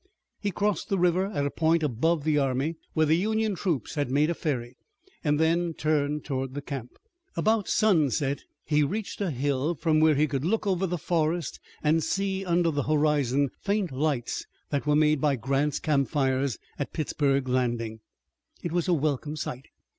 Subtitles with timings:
[0.39, 4.09] He crossed the river at a point above the army, where the Union troops had
[4.09, 4.75] made a ferry,
[5.23, 6.97] and then turned toward the camp.
[7.37, 12.03] About sunset he reached a hill from which he could look over the forest and
[12.03, 17.99] see under the horizon faint lights that were made by Grant's campfires at Pittsburg Landing.
[18.63, 19.67] It was a welcome sight.